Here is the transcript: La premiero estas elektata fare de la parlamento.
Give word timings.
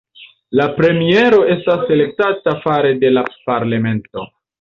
La 0.59 0.63
premiero 0.77 1.41
estas 1.55 1.83
elektata 1.97 2.55
fare 2.65 2.95
de 3.05 3.13
la 3.17 3.25
parlamento. 3.51 4.27